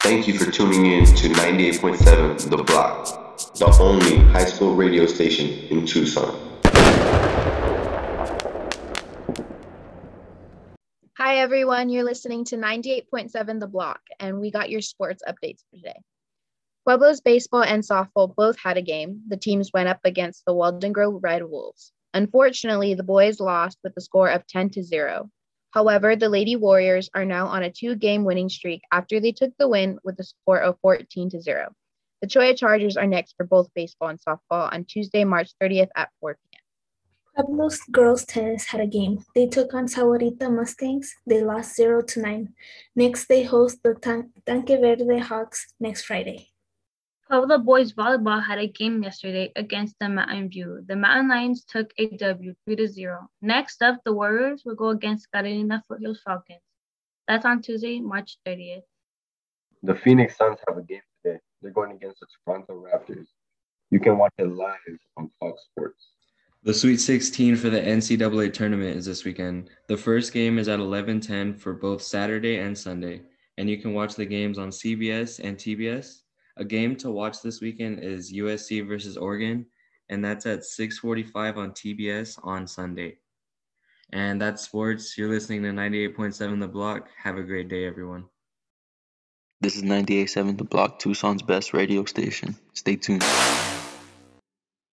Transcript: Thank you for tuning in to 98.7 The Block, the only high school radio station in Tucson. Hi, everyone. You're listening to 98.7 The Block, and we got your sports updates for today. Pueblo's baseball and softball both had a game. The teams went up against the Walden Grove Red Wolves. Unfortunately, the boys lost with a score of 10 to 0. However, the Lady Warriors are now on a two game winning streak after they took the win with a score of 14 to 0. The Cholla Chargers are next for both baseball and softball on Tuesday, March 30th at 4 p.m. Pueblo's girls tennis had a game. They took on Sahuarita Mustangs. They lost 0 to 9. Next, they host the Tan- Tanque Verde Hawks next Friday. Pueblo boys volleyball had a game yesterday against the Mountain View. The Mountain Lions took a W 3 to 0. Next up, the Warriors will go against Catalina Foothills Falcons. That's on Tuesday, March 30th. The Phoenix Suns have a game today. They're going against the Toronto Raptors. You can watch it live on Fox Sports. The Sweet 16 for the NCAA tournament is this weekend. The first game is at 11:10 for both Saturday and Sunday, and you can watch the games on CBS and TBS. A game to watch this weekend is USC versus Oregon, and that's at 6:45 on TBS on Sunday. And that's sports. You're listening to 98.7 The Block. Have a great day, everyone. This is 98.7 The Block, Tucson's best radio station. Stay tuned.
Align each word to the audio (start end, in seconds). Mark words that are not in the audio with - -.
Thank 0.00 0.26
you 0.26 0.38
for 0.38 0.50
tuning 0.50 0.86
in 0.86 1.04
to 1.04 1.28
98.7 1.28 2.48
The 2.48 2.62
Block, 2.64 3.38
the 3.58 3.76
only 3.78 4.16
high 4.32 4.46
school 4.46 4.74
radio 4.74 5.04
station 5.04 5.46
in 5.68 5.84
Tucson. 5.84 6.40
Hi, 11.18 11.36
everyone. 11.36 11.90
You're 11.90 12.04
listening 12.04 12.46
to 12.46 12.56
98.7 12.56 13.60
The 13.60 13.66
Block, 13.66 14.00
and 14.18 14.40
we 14.40 14.50
got 14.50 14.70
your 14.70 14.80
sports 14.80 15.22
updates 15.28 15.60
for 15.70 15.76
today. 15.76 16.00
Pueblo's 16.86 17.20
baseball 17.20 17.62
and 17.62 17.82
softball 17.82 18.34
both 18.34 18.58
had 18.58 18.78
a 18.78 18.82
game. 18.82 19.20
The 19.28 19.36
teams 19.36 19.70
went 19.74 19.90
up 19.90 20.00
against 20.04 20.46
the 20.46 20.54
Walden 20.54 20.92
Grove 20.92 21.20
Red 21.22 21.44
Wolves. 21.44 21.92
Unfortunately, 22.14 22.94
the 22.94 23.02
boys 23.02 23.38
lost 23.38 23.76
with 23.84 23.92
a 23.98 24.00
score 24.00 24.30
of 24.30 24.46
10 24.46 24.70
to 24.70 24.82
0. 24.82 25.30
However, 25.72 26.16
the 26.16 26.28
Lady 26.28 26.56
Warriors 26.56 27.10
are 27.14 27.24
now 27.24 27.46
on 27.46 27.62
a 27.62 27.70
two 27.70 27.94
game 27.94 28.24
winning 28.24 28.48
streak 28.48 28.82
after 28.90 29.20
they 29.20 29.32
took 29.32 29.52
the 29.58 29.68
win 29.68 29.98
with 30.02 30.18
a 30.18 30.24
score 30.24 30.58
of 30.58 30.78
14 30.82 31.30
to 31.30 31.40
0. 31.40 31.72
The 32.20 32.26
Cholla 32.26 32.56
Chargers 32.56 32.96
are 32.96 33.06
next 33.06 33.34
for 33.36 33.46
both 33.46 33.72
baseball 33.74 34.08
and 34.08 34.20
softball 34.20 34.72
on 34.72 34.84
Tuesday, 34.84 35.24
March 35.24 35.52
30th 35.62 35.88
at 35.96 36.10
4 36.20 36.34
p.m. 36.34 36.60
Pueblo's 37.46 37.80
girls 37.90 38.24
tennis 38.24 38.66
had 38.66 38.80
a 38.80 38.86
game. 38.86 39.24
They 39.34 39.46
took 39.46 39.72
on 39.72 39.86
Sahuarita 39.86 40.52
Mustangs. 40.52 41.14
They 41.26 41.42
lost 41.42 41.76
0 41.76 42.02
to 42.02 42.20
9. 42.20 42.52
Next, 42.96 43.26
they 43.26 43.44
host 43.44 43.78
the 43.82 43.94
Tan- 43.94 44.32
Tanque 44.44 44.80
Verde 44.80 45.18
Hawks 45.18 45.72
next 45.78 46.02
Friday. 46.02 46.50
Pueblo 47.30 47.58
boys 47.58 47.92
volleyball 47.92 48.44
had 48.44 48.58
a 48.58 48.66
game 48.66 49.04
yesterday 49.04 49.52
against 49.54 49.94
the 50.00 50.08
Mountain 50.08 50.48
View. 50.48 50.84
The 50.88 50.96
Mountain 50.96 51.28
Lions 51.28 51.62
took 51.62 51.92
a 51.96 52.08
W 52.16 52.54
3 52.64 52.74
to 52.74 52.88
0. 52.88 53.30
Next 53.40 53.82
up, 53.82 54.00
the 54.04 54.12
Warriors 54.12 54.62
will 54.64 54.74
go 54.74 54.88
against 54.88 55.30
Catalina 55.30 55.80
Foothills 55.86 56.20
Falcons. 56.24 56.58
That's 57.28 57.44
on 57.44 57.62
Tuesday, 57.62 58.00
March 58.00 58.38
30th. 58.44 58.82
The 59.84 59.94
Phoenix 59.94 60.36
Suns 60.36 60.58
have 60.66 60.76
a 60.76 60.82
game 60.82 61.02
today. 61.22 61.38
They're 61.62 61.70
going 61.70 61.92
against 61.92 62.18
the 62.18 62.26
Toronto 62.44 62.84
Raptors. 62.84 63.26
You 63.90 64.00
can 64.00 64.18
watch 64.18 64.34
it 64.38 64.52
live 64.52 64.98
on 65.16 65.30
Fox 65.38 65.62
Sports. 65.70 66.08
The 66.64 66.74
Sweet 66.74 66.96
16 66.96 67.54
for 67.54 67.70
the 67.70 67.80
NCAA 67.80 68.52
tournament 68.52 68.96
is 68.96 69.06
this 69.06 69.24
weekend. 69.24 69.70
The 69.86 69.96
first 69.96 70.32
game 70.32 70.58
is 70.58 70.66
at 70.66 70.80
11:10 70.80 71.60
for 71.60 71.74
both 71.74 72.02
Saturday 72.02 72.58
and 72.58 72.76
Sunday, 72.76 73.22
and 73.56 73.70
you 73.70 73.80
can 73.80 73.94
watch 73.94 74.16
the 74.16 74.26
games 74.26 74.58
on 74.58 74.70
CBS 74.70 75.38
and 75.38 75.56
TBS. 75.56 76.22
A 76.56 76.64
game 76.64 76.96
to 76.96 77.10
watch 77.10 77.42
this 77.42 77.60
weekend 77.60 78.02
is 78.02 78.32
USC 78.32 78.86
versus 78.86 79.16
Oregon, 79.16 79.66
and 80.08 80.24
that's 80.24 80.46
at 80.46 80.64
6:45 80.64 81.56
on 81.56 81.72
TBS 81.72 82.38
on 82.42 82.66
Sunday. 82.66 83.18
And 84.12 84.40
that's 84.40 84.62
sports. 84.62 85.16
You're 85.16 85.28
listening 85.28 85.62
to 85.62 85.70
98.7 85.70 86.60
The 86.60 86.68
Block. 86.68 87.08
Have 87.22 87.36
a 87.36 87.42
great 87.42 87.68
day, 87.68 87.86
everyone. 87.86 88.24
This 89.60 89.76
is 89.76 89.82
98.7 89.82 90.58
The 90.58 90.64
Block, 90.64 90.98
Tucson's 90.98 91.42
best 91.42 91.72
radio 91.72 92.04
station. 92.04 92.56
Stay 92.72 92.96
tuned. 92.96 93.22